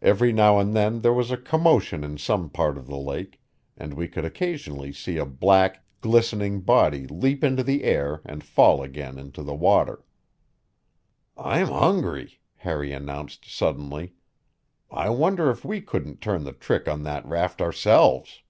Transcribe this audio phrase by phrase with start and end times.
[0.00, 3.42] Every now and then there was a commotion in some part of the lake,
[3.76, 8.82] and we could occasionally see a black, glistening body leap into the air and fall
[8.82, 10.02] again into the water.
[11.36, 14.14] "I'm hungry," Harry announced suddenly.
[14.90, 18.40] "I wonder if we couldn't turn the trick on that raft ourselves?"